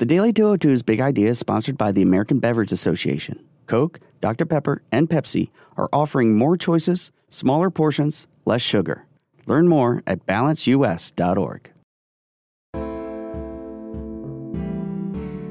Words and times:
The 0.00 0.06
Daily 0.06 0.32
202's 0.32 0.82
Big 0.82 0.98
Idea 0.98 1.28
is 1.28 1.38
sponsored 1.38 1.76
by 1.76 1.92
the 1.92 2.00
American 2.00 2.38
Beverage 2.38 2.72
Association. 2.72 3.44
Coke, 3.66 4.00
Dr. 4.22 4.46
Pepper, 4.46 4.80
and 4.90 5.10
Pepsi 5.10 5.50
are 5.76 5.90
offering 5.92 6.38
more 6.38 6.56
choices, 6.56 7.12
smaller 7.28 7.68
portions, 7.68 8.26
less 8.46 8.62
sugar. 8.62 9.04
Learn 9.44 9.68
more 9.68 10.02
at 10.06 10.24
balanceus.org. 10.24 11.70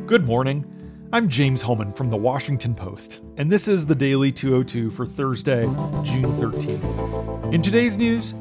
Good 0.08 0.26
morning. 0.26 0.66
I'm 1.14 1.30
James 1.30 1.62
Hohmann 1.62 1.94
from 1.94 2.10
the 2.10 2.18
Washington 2.18 2.74
Post, 2.74 3.22
and 3.38 3.52
this 3.52 3.68
is 3.68 3.86
the 3.86 3.94
Daily 3.94 4.32
202 4.32 4.90
for 4.90 5.06
Thursday, 5.06 5.66
June 6.02 6.26
13th. 6.40 7.54
In 7.54 7.62
today's 7.62 8.00
news, 8.00 8.34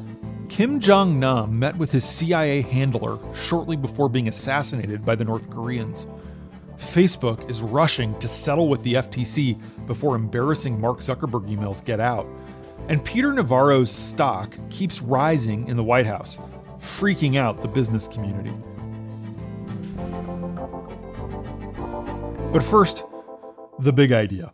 Kim 0.49 0.79
Jong 0.79 1.19
nam 1.19 1.57
met 1.57 1.77
with 1.77 1.91
his 1.91 2.03
CIA 2.03 2.61
handler 2.61 3.19
shortly 3.35 3.77
before 3.77 4.09
being 4.09 4.27
assassinated 4.27 5.05
by 5.05 5.15
the 5.15 5.23
North 5.23 5.49
Koreans. 5.49 6.07
Facebook 6.75 7.47
is 7.49 7.61
rushing 7.61 8.17
to 8.19 8.27
settle 8.27 8.67
with 8.67 8.81
the 8.83 8.95
FTC 8.95 9.57
before 9.85 10.15
embarrassing 10.15 10.81
Mark 10.81 10.99
Zuckerberg 10.99 11.47
emails 11.49 11.85
get 11.85 11.99
out. 11.99 12.25
And 12.87 13.03
Peter 13.05 13.31
Navarro's 13.31 13.91
stock 13.91 14.55
keeps 14.71 15.01
rising 15.01 15.67
in 15.67 15.77
the 15.77 15.83
White 15.83 16.07
House, 16.07 16.39
freaking 16.79 17.37
out 17.37 17.61
the 17.61 17.67
business 17.67 18.07
community. 18.07 18.53
But 22.51 22.63
first, 22.63 23.05
the 23.77 23.93
big 23.93 24.11
idea. 24.11 24.51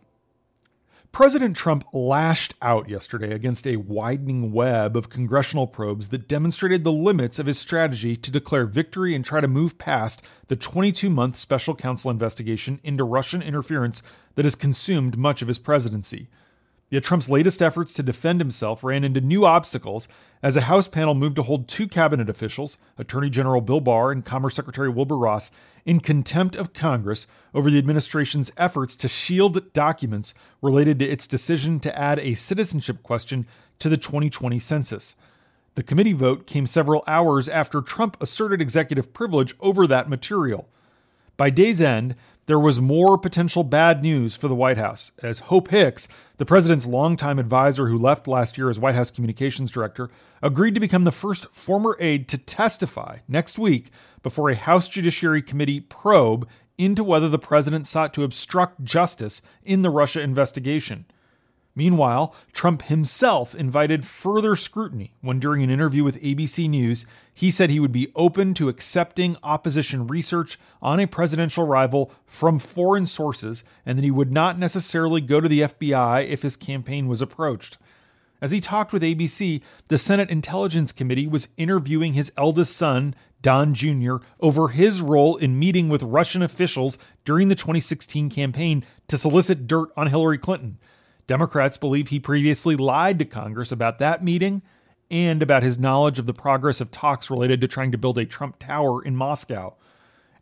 President 1.16 1.56
Trump 1.56 1.82
lashed 1.94 2.52
out 2.60 2.90
yesterday 2.90 3.32
against 3.32 3.66
a 3.66 3.76
widening 3.76 4.52
web 4.52 4.94
of 4.98 5.08
congressional 5.08 5.66
probes 5.66 6.10
that 6.10 6.28
demonstrated 6.28 6.84
the 6.84 6.92
limits 6.92 7.38
of 7.38 7.46
his 7.46 7.58
strategy 7.58 8.18
to 8.18 8.30
declare 8.30 8.66
victory 8.66 9.14
and 9.14 9.24
try 9.24 9.40
to 9.40 9.48
move 9.48 9.78
past 9.78 10.22
the 10.48 10.56
22 10.56 11.08
month 11.08 11.34
special 11.36 11.74
counsel 11.74 12.10
investigation 12.10 12.80
into 12.84 13.02
Russian 13.02 13.40
interference 13.40 14.02
that 14.34 14.44
has 14.44 14.54
consumed 14.54 15.16
much 15.16 15.40
of 15.40 15.48
his 15.48 15.58
presidency. 15.58 16.28
Yet 16.88 17.02
Trump's 17.02 17.28
latest 17.28 17.60
efforts 17.60 17.92
to 17.94 18.02
defend 18.02 18.40
himself 18.40 18.84
ran 18.84 19.02
into 19.02 19.20
new 19.20 19.44
obstacles 19.44 20.06
as 20.40 20.54
a 20.54 20.62
House 20.62 20.86
panel 20.86 21.14
moved 21.14 21.34
to 21.36 21.42
hold 21.42 21.66
two 21.66 21.88
cabinet 21.88 22.30
officials, 22.30 22.78
Attorney 22.96 23.28
General 23.28 23.60
Bill 23.60 23.80
Barr 23.80 24.12
and 24.12 24.24
Commerce 24.24 24.54
Secretary 24.54 24.88
Wilbur 24.88 25.16
Ross, 25.16 25.50
in 25.84 25.98
contempt 25.98 26.54
of 26.54 26.72
Congress 26.72 27.26
over 27.52 27.70
the 27.70 27.78
administration's 27.78 28.52
efforts 28.56 28.94
to 28.96 29.08
shield 29.08 29.72
documents 29.72 30.32
related 30.62 31.00
to 31.00 31.04
its 31.04 31.26
decision 31.26 31.80
to 31.80 31.98
add 31.98 32.20
a 32.20 32.34
citizenship 32.34 33.02
question 33.02 33.46
to 33.80 33.88
the 33.88 33.96
2020 33.96 34.60
census. 34.60 35.16
The 35.74 35.82
committee 35.82 36.12
vote 36.12 36.46
came 36.46 36.66
several 36.66 37.02
hours 37.08 37.48
after 37.48 37.82
Trump 37.82 38.16
asserted 38.20 38.62
executive 38.62 39.12
privilege 39.12 39.54
over 39.58 39.88
that 39.88 40.08
material. 40.08 40.68
By 41.36 41.50
day's 41.50 41.82
end, 41.82 42.14
there 42.46 42.60
was 42.60 42.80
more 42.80 43.18
potential 43.18 43.64
bad 43.64 44.02
news 44.02 44.36
for 44.36 44.46
the 44.48 44.54
White 44.54 44.76
House, 44.76 45.10
as 45.22 45.40
Hope 45.40 45.68
Hicks, 45.68 46.08
the 46.36 46.46
president's 46.46 46.86
longtime 46.86 47.38
advisor 47.38 47.88
who 47.88 47.98
left 47.98 48.28
last 48.28 48.56
year 48.56 48.70
as 48.70 48.78
White 48.78 48.94
House 48.94 49.10
communications 49.10 49.70
director, 49.70 50.08
agreed 50.42 50.74
to 50.74 50.80
become 50.80 51.04
the 51.04 51.12
first 51.12 51.46
former 51.46 51.96
aide 51.98 52.28
to 52.28 52.38
testify 52.38 53.18
next 53.26 53.58
week 53.58 53.90
before 54.22 54.48
a 54.48 54.54
House 54.54 54.88
Judiciary 54.88 55.42
Committee 55.42 55.80
probe 55.80 56.48
into 56.78 57.02
whether 57.02 57.28
the 57.28 57.38
president 57.38 57.86
sought 57.86 58.14
to 58.14 58.22
obstruct 58.22 58.84
justice 58.84 59.42
in 59.64 59.82
the 59.82 59.90
Russia 59.90 60.20
investigation. 60.20 61.04
Meanwhile, 61.76 62.34
Trump 62.52 62.82
himself 62.82 63.54
invited 63.54 64.06
further 64.06 64.56
scrutiny 64.56 65.12
when, 65.20 65.38
during 65.38 65.62
an 65.62 65.68
interview 65.68 66.02
with 66.02 66.20
ABC 66.22 66.70
News, 66.70 67.04
he 67.34 67.50
said 67.50 67.68
he 67.68 67.80
would 67.80 67.92
be 67.92 68.10
open 68.16 68.54
to 68.54 68.70
accepting 68.70 69.36
opposition 69.42 70.06
research 70.06 70.58
on 70.80 70.98
a 70.98 71.06
presidential 71.06 71.66
rival 71.66 72.10
from 72.24 72.58
foreign 72.58 73.04
sources 73.04 73.62
and 73.84 73.98
that 73.98 74.04
he 74.04 74.10
would 74.10 74.32
not 74.32 74.58
necessarily 74.58 75.20
go 75.20 75.38
to 75.38 75.48
the 75.48 75.60
FBI 75.60 76.26
if 76.26 76.40
his 76.40 76.56
campaign 76.56 77.08
was 77.08 77.20
approached. 77.20 77.76
As 78.40 78.52
he 78.52 78.60
talked 78.60 78.94
with 78.94 79.02
ABC, 79.02 79.60
the 79.88 79.98
Senate 79.98 80.30
Intelligence 80.30 80.92
Committee 80.92 81.26
was 81.26 81.48
interviewing 81.58 82.14
his 82.14 82.32
eldest 82.38 82.74
son, 82.74 83.14
Don 83.42 83.74
Jr., 83.74 84.16
over 84.40 84.68
his 84.68 85.02
role 85.02 85.36
in 85.36 85.58
meeting 85.58 85.90
with 85.90 86.02
Russian 86.02 86.42
officials 86.42 86.96
during 87.26 87.48
the 87.48 87.54
2016 87.54 88.30
campaign 88.30 88.82
to 89.08 89.18
solicit 89.18 89.66
dirt 89.66 89.90
on 89.94 90.06
Hillary 90.06 90.38
Clinton. 90.38 90.78
Democrats 91.26 91.76
believe 91.76 92.08
he 92.08 92.20
previously 92.20 92.76
lied 92.76 93.18
to 93.18 93.24
Congress 93.24 93.72
about 93.72 93.98
that 93.98 94.22
meeting 94.22 94.62
and 95.10 95.42
about 95.42 95.62
his 95.62 95.78
knowledge 95.78 96.18
of 96.18 96.26
the 96.26 96.34
progress 96.34 96.80
of 96.80 96.90
talks 96.90 97.30
related 97.30 97.60
to 97.60 97.68
trying 97.68 97.92
to 97.92 97.98
build 97.98 98.18
a 98.18 98.24
Trump 98.24 98.58
Tower 98.58 99.02
in 99.02 99.16
Moscow. 99.16 99.74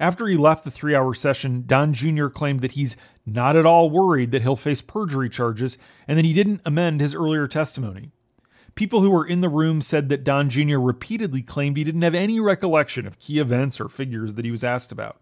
After 0.00 0.26
he 0.26 0.36
left 0.36 0.64
the 0.64 0.70
three 0.70 0.94
hour 0.94 1.14
session, 1.14 1.64
Don 1.66 1.92
Jr. 1.92 2.28
claimed 2.28 2.60
that 2.60 2.72
he's 2.72 2.96
not 3.24 3.56
at 3.56 3.66
all 3.66 3.90
worried 3.90 4.32
that 4.32 4.42
he'll 4.42 4.56
face 4.56 4.82
perjury 4.82 5.28
charges 5.28 5.78
and 6.08 6.18
that 6.18 6.24
he 6.24 6.32
didn't 6.32 6.62
amend 6.64 7.00
his 7.00 7.14
earlier 7.14 7.46
testimony. 7.46 8.10
People 8.74 9.00
who 9.00 9.10
were 9.10 9.26
in 9.26 9.40
the 9.40 9.48
room 9.48 9.80
said 9.80 10.08
that 10.08 10.24
Don 10.24 10.50
Jr. 10.50 10.78
repeatedly 10.78 11.42
claimed 11.42 11.76
he 11.76 11.84
didn't 11.84 12.02
have 12.02 12.14
any 12.14 12.40
recollection 12.40 13.06
of 13.06 13.20
key 13.20 13.38
events 13.38 13.80
or 13.80 13.88
figures 13.88 14.34
that 14.34 14.44
he 14.44 14.50
was 14.50 14.64
asked 14.64 14.90
about. 14.90 15.20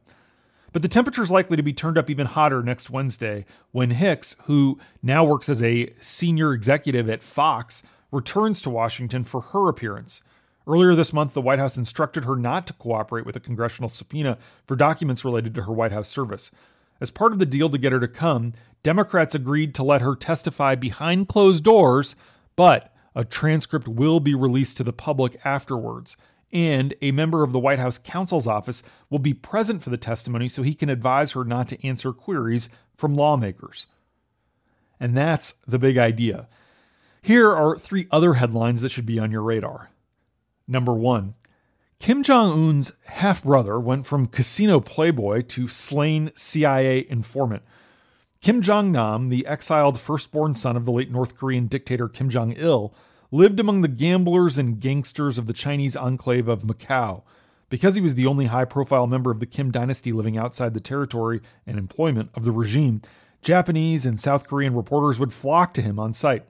But 0.72 0.83
the 0.83 0.88
temperature 0.88 1.22
is 1.22 1.31
likely 1.31 1.56
to 1.56 1.62
be 1.62 1.72
turned 1.72 1.99
up 1.99 2.09
even 2.09 2.27
hotter 2.27 2.62
next 2.62 2.91
Wednesday 2.91 3.44
when 3.72 3.91
Hicks, 3.91 4.37
who 4.44 4.78
now 5.03 5.22
works 5.25 5.49
as 5.49 5.62
a 5.62 5.93
senior 6.00 6.53
executive 6.53 7.09
at 7.10 7.22
Fox, 7.22 7.83
returns 8.10 8.62
to 8.62 8.71
Washington 8.71 9.22
for 9.22 9.41
her 9.41 9.69
appearance. 9.69 10.22
Earlier 10.66 10.94
this 10.94 11.12
month, 11.12 11.34
the 11.34 11.43
White 11.43 11.59
House 11.59 11.77
instructed 11.77 12.25
her 12.25 12.37
not 12.37 12.66
to 12.69 12.72
cooperate 12.72 13.27
with 13.27 13.37
a 13.37 13.41
congressional 13.41 13.88
subpoena 13.88 14.38
for 14.66 14.77
documents 14.77 15.25
related 15.25 15.55
to 15.55 15.62
her 15.62 15.72
White 15.72 15.93
House 15.93 16.09
service. 16.09 16.50
As 17.00 17.10
part 17.10 17.33
of 17.33 17.39
the 17.39 17.47
deal 17.47 17.69
to 17.69 17.78
get 17.78 17.93
her 17.93 18.00
to 18.00 18.09
come, 18.09 18.54
Democrats 18.83 19.34
agreed 19.34 19.75
to 19.75 19.83
let 19.83 20.03
her 20.03 20.15
testify 20.15 20.75
behind 20.75 21.28
closed 21.28 21.65
doors, 21.65 22.15
but 22.54 22.94
a 23.15 23.25
transcript 23.25 23.89
will 23.89 24.21
be 24.21 24.34
released 24.34 24.77
to 24.77 24.84
the 24.84 24.93
public 24.93 25.37
afterwards 25.44 26.16
and 26.53 26.95
a 27.01 27.13
member 27.13 27.43
of 27.43 27.53
the 27.53 27.59
White 27.59 27.79
House 27.79 27.99
counsel's 27.99 28.47
office 28.47 28.83
will 29.09 29.19
be 29.19 29.35
present 29.35 29.83
for 29.83 29.91
the 29.91 29.97
testimony 29.97 30.49
so 30.49 30.63
he 30.63 30.75
can 30.75 30.91
advise 30.91 31.33
her 31.33 31.45
not 31.45 31.69
to 31.69 31.87
answer 31.87 32.13
queries 32.13 32.69
from 32.97 33.17
lawmakers. 33.17 33.87
And 35.01 35.17
that's 35.17 35.55
the 35.67 35.79
big 35.79 35.99
idea. 35.99 36.49
Here 37.23 37.51
are 37.51 37.79
three 37.79 38.07
other 38.11 38.35
headlines 38.35 38.83
that 38.83 38.91
should 38.91 39.07
be 39.07 39.19
on 39.19 39.31
your 39.31 39.43
radar. 39.43 39.91
Number 40.69 40.93
one, 40.93 41.35
Kim 41.99 42.23
Jong 42.23 42.69
un's 42.69 42.93
half 43.07 43.45
brother 43.45 43.79
went 43.79 44.07
from 44.07 44.27
casino 44.27 44.81
playboy 44.81 45.43
to 45.43 45.69
slain 45.69 46.33
CIA 46.34 47.07
informant. 47.09 47.63
Kim 48.41 48.61
Jong 48.61 48.91
nam, 48.91 49.29
the 49.29 49.47
exiled 49.47 50.01
firstborn 50.01 50.53
son 50.53 50.77
of 50.77 50.84
the 50.84 50.91
late 50.91 51.13
North 51.13 51.37
Korean 51.37 51.69
dictator 51.69 52.09
Kim 52.09 52.29
Jong 52.29 52.53
il, 52.55 52.93
lived 53.32 53.59
among 53.59 53.81
the 53.81 53.88
gamblers 53.88 54.59
and 54.59 54.78
gangsters 54.78 55.38
of 55.38 55.47
the 55.48 55.53
Chinese 55.54 55.97
enclave 55.97 56.47
of 56.47 56.62
Macau. 56.62 57.22
Because 57.70 57.94
he 57.94 58.03
was 58.03 58.15
the 58.15 58.26
only 58.26 58.47
high 58.47 58.66
profile 58.66 59.06
member 59.06 59.31
of 59.31 59.41
the 59.41 59.47
Kim 59.47 59.72
dynasty 59.72 60.12
living 60.12 60.37
outside 60.37 60.75
the 60.75 60.81
territory 60.81 61.41
and 61.66 61.78
employment 61.78 62.31
of 62.34 62.44
the 62.44 62.53
regime, 62.53 63.00
Japanese 63.41 64.04
and 64.04 64.21
South 64.21 64.47
Korean 64.47 64.76
reporters 64.76 65.19
would 65.19 65.32
flock 65.32 65.72
to 65.75 65.82
him 65.82 65.98
on 65.98 66.12
sight. 66.12 66.44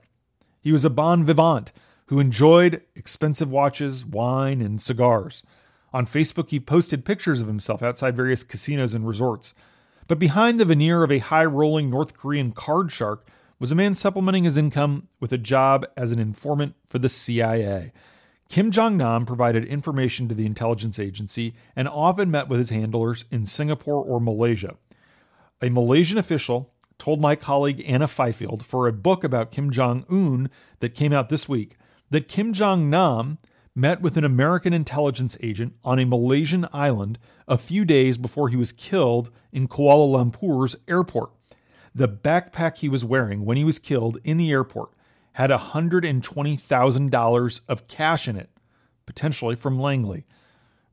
He 0.59 0.73
was 0.73 0.83
a 0.83 0.89
bon 0.89 1.23
vivant 1.23 1.71
who 2.07 2.19
enjoyed 2.19 2.81
expensive 2.95 3.49
watches, 3.49 4.05
wine, 4.05 4.61
and 4.61 4.81
cigars. 4.81 5.43
On 5.93 6.05
Facebook, 6.05 6.49
he 6.49 6.59
posted 6.59 7.05
pictures 7.05 7.41
of 7.41 7.47
himself 7.47 7.81
outside 7.81 8.17
various 8.17 8.43
casinos 8.43 8.93
and 8.93 9.07
resorts. 9.07 9.53
But 10.07 10.19
behind 10.19 10.59
the 10.59 10.65
veneer 10.65 11.03
of 11.03 11.11
a 11.11 11.19
high 11.19 11.45
rolling 11.45 11.89
North 11.89 12.17
Korean 12.17 12.51
card 12.51 12.91
shark 12.91 13.25
was 13.63 13.71
a 13.71 13.75
man 13.75 13.95
supplementing 13.95 14.43
his 14.43 14.57
income 14.57 15.07
with 15.21 15.31
a 15.31 15.37
job 15.37 15.85
as 15.95 16.11
an 16.11 16.19
informant 16.19 16.75
for 16.89 16.99
the 16.99 17.07
CIA. 17.07 17.93
Kim 18.49 18.71
Jong 18.71 18.97
nam 18.97 19.25
provided 19.25 19.63
information 19.63 20.27
to 20.27 20.35
the 20.35 20.45
intelligence 20.45 20.99
agency 20.99 21.53
and 21.73 21.87
often 21.87 22.29
met 22.29 22.49
with 22.49 22.57
his 22.57 22.71
handlers 22.71 23.23
in 23.31 23.45
Singapore 23.45 24.03
or 24.03 24.19
Malaysia. 24.19 24.75
A 25.61 25.69
Malaysian 25.69 26.17
official 26.17 26.73
told 26.97 27.21
my 27.21 27.37
colleague 27.37 27.81
Anna 27.87 28.09
Fifield 28.09 28.65
for 28.65 28.85
a 28.85 28.91
book 28.91 29.23
about 29.23 29.51
Kim 29.53 29.71
Jong 29.71 30.03
un 30.09 30.49
that 30.81 30.93
came 30.93 31.13
out 31.13 31.29
this 31.29 31.47
week 31.47 31.77
that 32.09 32.27
Kim 32.27 32.51
Jong 32.51 32.89
nam 32.89 33.37
met 33.73 34.01
with 34.01 34.17
an 34.17 34.25
American 34.25 34.73
intelligence 34.73 35.37
agent 35.41 35.75
on 35.85 35.99
a 35.99 36.05
Malaysian 36.05 36.67
island 36.73 37.17
a 37.47 37.57
few 37.57 37.85
days 37.85 38.17
before 38.17 38.49
he 38.49 38.57
was 38.57 38.73
killed 38.73 39.29
in 39.53 39.69
Kuala 39.69 40.11
Lumpur's 40.11 40.75
airport. 40.89 41.31
The 41.95 42.07
backpack 42.07 42.77
he 42.77 42.89
was 42.89 43.05
wearing 43.05 43.45
when 43.45 43.57
he 43.57 43.63
was 43.63 43.77
killed 43.79 44.19
in 44.23 44.37
the 44.37 44.51
airport 44.51 44.91
had 45.33 45.49
$120,000 45.49 47.61
of 47.67 47.87
cash 47.87 48.27
in 48.27 48.35
it, 48.35 48.51
potentially 49.05 49.55
from 49.55 49.79
Langley. 49.79 50.25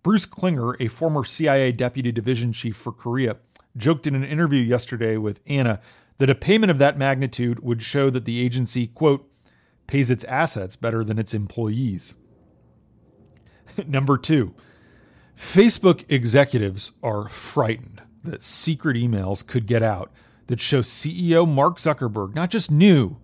Bruce 0.02 0.26
Klingner, 0.26 0.76
a 0.80 0.88
former 0.88 1.24
CIA 1.24 1.72
deputy 1.72 2.12
division 2.12 2.52
chief 2.52 2.76
for 2.76 2.92
Korea, 2.92 3.38
joked 3.76 4.06
in 4.06 4.14
an 4.14 4.24
interview 4.24 4.60
yesterday 4.60 5.16
with 5.16 5.40
Anna 5.46 5.80
that 6.18 6.30
a 6.30 6.34
payment 6.34 6.70
of 6.70 6.78
that 6.78 6.98
magnitude 6.98 7.60
would 7.60 7.82
show 7.82 8.10
that 8.10 8.24
the 8.24 8.40
agency, 8.40 8.86
quote, 8.86 9.30
pays 9.86 10.10
its 10.10 10.24
assets 10.24 10.76
better 10.76 11.04
than 11.04 11.18
its 11.18 11.34
employees. 11.34 12.16
Number 13.86 14.18
two, 14.18 14.54
Facebook 15.36 16.04
executives 16.08 16.92
are 17.02 17.28
frightened 17.28 18.02
that 18.22 18.42
secret 18.42 18.96
emails 18.96 19.46
could 19.46 19.66
get 19.66 19.82
out 19.82 20.12
that 20.50 20.58
show 20.58 20.80
CEO 20.80 21.46
Mark 21.46 21.78
Zuckerberg 21.78 22.34
not 22.34 22.50
just 22.50 22.72
knew, 22.72 23.18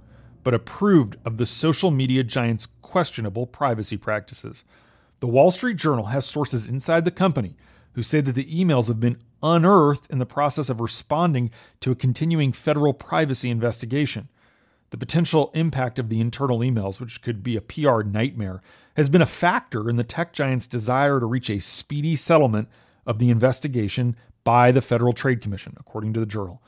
but 0.45 0.55
approved 0.55 1.17
of 1.25 1.39
the 1.39 1.45
social 1.45 1.91
media 1.91 2.23
giant's 2.23 2.67
questionable 2.83 3.49
privacy 3.49 3.97
practices. 3.97 4.63
The 5.19 5.27
Wall 5.27 5.51
Street 5.51 5.77
Journal 5.77 6.07
has 6.07 6.25
sources 6.25 6.69
inside 6.69 7.05
the 7.05 7.11
company 7.11 7.57
who 7.95 8.03
say 8.03 8.21
that 8.21 8.37
the 8.37 8.45
emails 8.45 8.87
have 8.87 9.01
been 9.01 9.19
unearthed 9.43 10.09
in 10.09 10.19
the 10.19 10.25
process 10.25 10.71
of 10.71 10.81
responding 10.81 11.51
to 11.81 11.91
a 11.91 11.97
continuing 11.97 12.53
federal 12.53 12.95
privacy 12.95 13.51
investigation. 13.51 14.29
The 14.91 14.97
potential 14.97 15.51
impact 15.53 15.99
of 15.99 16.11
the 16.11 16.21
internal 16.21 16.61
emails, 16.61 17.01
which 17.01 17.23
could 17.23 17.43
be 17.43 17.57
a 17.57 17.61
PR 17.61 18.03
nightmare, 18.03 18.63
has 18.97 19.09
been 19.09 19.21
a 19.21 19.27
factor 19.27 19.91
in 19.91 19.97
the 19.97 20.05
tech 20.05 20.33
giant's 20.33 20.69
desire 20.69 21.19
to 21.19 21.27
reach 21.27 21.51
a 21.51 21.59
speedy 21.59 22.15
settlement 22.15 22.69
of 23.05 23.19
the 23.19 23.31
investigation 23.31 24.15
by 24.45 24.71
the 24.71 24.81
Federal 24.81 25.13
Trade 25.13 25.41
Commission, 25.41 25.75
according 25.77 26.13
to 26.13 26.21
the 26.21 26.27
journal. 26.27 26.63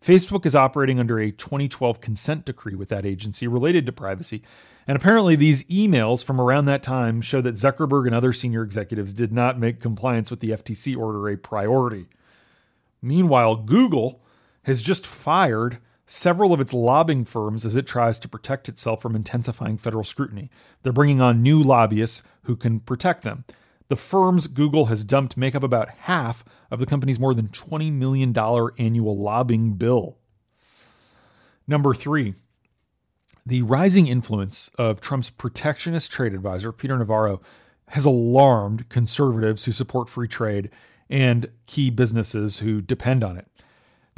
Facebook 0.00 0.46
is 0.46 0.54
operating 0.54 1.00
under 1.00 1.18
a 1.18 1.30
2012 1.30 2.00
consent 2.00 2.44
decree 2.44 2.74
with 2.74 2.88
that 2.88 3.04
agency 3.04 3.48
related 3.48 3.84
to 3.86 3.92
privacy. 3.92 4.42
And 4.86 4.96
apparently, 4.96 5.36
these 5.36 5.64
emails 5.64 6.24
from 6.24 6.40
around 6.40 6.64
that 6.66 6.82
time 6.82 7.20
show 7.20 7.40
that 7.42 7.56
Zuckerberg 7.56 8.06
and 8.06 8.14
other 8.14 8.32
senior 8.32 8.62
executives 8.62 9.12
did 9.12 9.32
not 9.32 9.58
make 9.58 9.80
compliance 9.80 10.30
with 10.30 10.40
the 10.40 10.50
FTC 10.50 10.96
order 10.96 11.28
a 11.28 11.36
priority. 11.36 12.06
Meanwhile, 13.02 13.56
Google 13.56 14.22
has 14.62 14.82
just 14.82 15.06
fired 15.06 15.78
several 16.06 16.54
of 16.54 16.60
its 16.60 16.72
lobbying 16.72 17.24
firms 17.24 17.66
as 17.66 17.76
it 17.76 17.86
tries 17.86 18.18
to 18.18 18.28
protect 18.28 18.68
itself 18.68 19.02
from 19.02 19.14
intensifying 19.14 19.76
federal 19.76 20.04
scrutiny. 20.04 20.50
They're 20.82 20.92
bringing 20.92 21.20
on 21.20 21.42
new 21.42 21.62
lobbyists 21.62 22.22
who 22.44 22.56
can 22.56 22.80
protect 22.80 23.24
them. 23.24 23.44
The 23.88 23.96
firms 23.96 24.46
Google 24.46 24.86
has 24.86 25.04
dumped 25.04 25.36
make 25.36 25.54
up 25.54 25.62
about 25.62 25.88
half 26.00 26.44
of 26.70 26.78
the 26.78 26.86
company's 26.86 27.18
more 27.18 27.34
than 27.34 27.48
$20 27.48 27.92
million 27.92 28.36
annual 28.78 29.18
lobbying 29.18 29.74
bill. 29.74 30.18
Number 31.66 31.94
three, 31.94 32.34
the 33.46 33.62
rising 33.62 34.06
influence 34.06 34.70
of 34.78 35.00
Trump's 35.00 35.30
protectionist 35.30 36.12
trade 36.12 36.34
advisor, 36.34 36.70
Peter 36.70 36.98
Navarro, 36.98 37.40
has 37.88 38.04
alarmed 38.04 38.88
conservatives 38.90 39.64
who 39.64 39.72
support 39.72 40.10
free 40.10 40.28
trade 40.28 40.68
and 41.08 41.50
key 41.66 41.88
businesses 41.88 42.58
who 42.58 42.82
depend 42.82 43.24
on 43.24 43.38
it. 43.38 43.46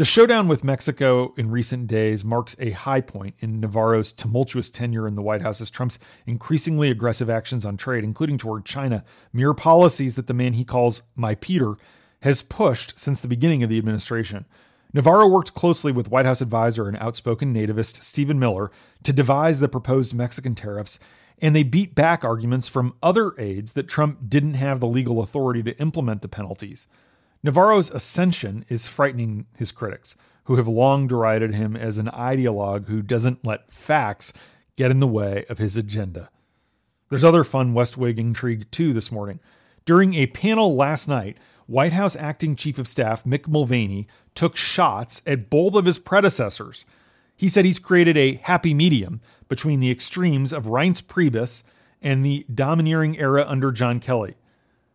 The 0.01 0.07
showdown 0.07 0.49
with 0.49 0.65
Mexico 0.65 1.35
in 1.37 1.51
recent 1.51 1.87
days 1.87 2.25
marks 2.25 2.57
a 2.59 2.71
high 2.71 3.03
point 3.03 3.35
in 3.41 3.61
Navarro's 3.61 4.15
tumultuous 4.15 4.71
tenure 4.71 5.07
in 5.07 5.15
the 5.15 5.21
White 5.21 5.43
House 5.43 5.61
as 5.61 5.71
Trump's 5.71 5.99
increasingly 6.27 6.91
aggressive 6.91 7.29
actions 7.29 7.67
on 7.67 7.77
trade, 7.77 8.03
including 8.03 8.39
toward 8.39 8.65
China, 8.65 9.05
mere 9.31 9.53
policies 9.53 10.17
that 10.17 10.27
the 10.27 10.33
man 10.33 10.55
he 10.55 10.65
calls 10.65 11.03
my 11.17 11.35
Peter 11.35 11.75
has 12.23 12.41
pushed 12.41 12.99
since 12.99 13.21
the 13.21 13.29
beginning 13.29 13.63
of 13.63 13.69
the 13.69 13.77
administration. 13.77 14.47
Navarro 14.95 15.29
worked 15.29 15.53
closely 15.53 15.93
with 15.93 16.11
White 16.11 16.25
House 16.25 16.41
advisor 16.41 16.89
and 16.89 16.97
outspoken 16.97 17.53
nativist 17.53 18.03
Stephen 18.03 18.39
Miller 18.39 18.71
to 19.03 19.13
devise 19.13 19.61
the 19.61 19.69
proposed 19.69 20.15
Mexican 20.15 20.55
tariffs, 20.55 20.99
and 21.43 21.55
they 21.55 21.63
beat 21.63 21.95
back 21.95 22.25
arguments 22.25 22.69
from 22.69 22.95
other 23.03 23.35
aides 23.39 23.75
that 23.75 23.87
Trump 23.87 24.31
didn't 24.31 24.55
have 24.55 24.81
the 24.81 24.89
legal 24.89 25.21
authority 25.21 25.63
to 25.63 25.79
implement 25.79 26.23
the 26.23 26.29
penalties. 26.29 26.89
Navarro's 27.43 27.91
ascension 27.91 28.65
is 28.69 28.87
frightening 28.87 29.47
his 29.57 29.73
critics, 29.73 30.15
who 30.45 30.57
have 30.57 30.69
long 30.69 31.07
derided 31.07 31.55
him 31.55 31.77
as 31.77 31.97
an 31.99 32.07
ideologue 32.07 32.87
who 32.87 33.03
doesn't 33.03 33.45
let 33.47 33.71
facts 33.71 34.33
get 34.77 34.91
in 34.91 35.01
the 35.01 35.07
way 35.07 35.45
of 35.49 35.59
his 35.59 35.77
agenda. 35.77 36.31
There's 37.09 37.25
other 37.25 37.45
fun 37.45 37.75
West 37.75 37.97
Wing 37.97 38.19
intrigue 38.19 38.71
too 38.71 38.93
this 38.93 39.11
morning. 39.11 39.41
During 39.85 40.15
a 40.15 40.27
panel 40.27 40.77
last 40.77 41.09
night, 41.09 41.39
White 41.67 41.93
House 41.93 42.17
acting 42.17 42.57
chief 42.57 42.79
of 42.79 42.89
staff 42.89 43.25
Mick 43.25 43.49
Mulvaney 43.49 44.07
took 44.35 44.57
shots 44.57 45.23
at 45.27 45.51
both 45.51 45.75
of 45.75 45.87
his 45.87 45.99
predecessors. 45.99 46.85
He 47.37 47.49
said 47.49 47.65
he's 47.65 47.79
created 47.79 48.17
a 48.17 48.35
happy 48.43 48.75
medium 48.75 49.21
between 49.49 49.81
the 49.81 49.91
extremes 49.91 50.53
of 50.53 50.67
Reince 50.67 51.03
Priebus 51.03 51.63
and 52.03 52.25
the 52.25 52.45
domineering 52.53 53.19
era 53.19 53.45
under 53.47 53.73
John 53.73 53.99
Kelly. 53.99 54.35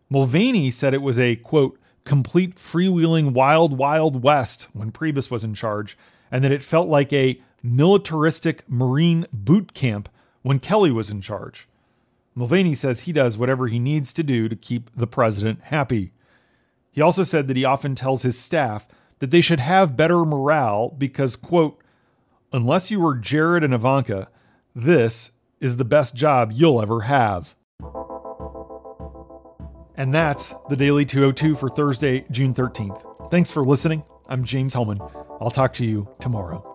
Mulvaney 0.10 0.70
said 0.70 0.94
it 0.94 1.02
was 1.02 1.18
a, 1.18 1.36
quote, 1.38 1.80
complete 2.06 2.56
freewheeling 2.56 3.34
wild, 3.34 3.78
wild 3.78 4.24
west 4.24 4.70
when 4.74 4.92
Priebus 4.92 5.30
was 5.30 5.44
in 5.44 5.54
charge, 5.54 5.98
and 6.32 6.44
that 6.44 6.52
it 6.52 6.64
felt 6.64 6.88
like 6.88 7.12
a 7.12 7.40
militaristic 7.62 8.64
Marine 8.70 9.26
boot 9.34 9.74
camp 9.74 10.08
when 10.44 10.60
Kelly 10.60 10.92
was 10.92 11.10
in 11.10 11.20
charge. 11.20 11.68
Mulvaney 12.36 12.76
says 12.76 13.02
he 13.02 13.12
does 13.12 13.38
whatever 13.38 13.68
he 13.68 13.80
needs 13.80 14.14
to 14.14 14.24
do 14.24 14.48
to 14.48 14.56
keep 14.56 14.92
the 14.96 15.08
president 15.08 15.60
happy. 15.64 16.12
He 16.92 17.02
also 17.02 17.24
said 17.24 17.48
that 17.48 17.58
he 17.58 17.66
often 17.66 17.96
tells 17.96 18.22
his 18.22 18.38
staff 18.38 18.88
that 19.20 19.32
they 19.32 19.42
should 19.42 19.60
have 19.60 19.98
better 19.98 20.26
morale 20.26 20.90
because, 20.98 21.36
quote, 21.36 21.80
unless 22.52 22.92
you 22.92 23.00
were 23.00 23.16
Jared 23.16 23.64
and 23.64 23.74
Ivanka, 23.74 24.28
this 24.76 25.32
is 25.60 25.78
the 25.78 25.86
best 25.86 26.16
job 26.16 26.52
you'll 26.54 26.82
ever 26.82 27.02
have. 27.02 27.56
And 29.98 30.14
that's 30.14 30.54
the 30.70 30.76
Daily 30.76 31.06
202 31.06 31.56
for 31.56 31.70
Thursday, 31.70 32.26
June 32.32 32.54
13th. 32.54 33.32
Thanks 33.32 33.50
for 33.52 33.64
listening. 33.64 34.04
I'm 34.28 34.44
James 34.44 34.74
Hohmann. 34.74 35.00
I'll 35.40 35.52
talk 35.52 35.74
to 35.74 35.86
you 35.86 36.08
tomorrow. 36.20 36.72